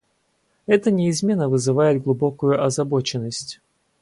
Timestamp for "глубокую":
2.01-2.63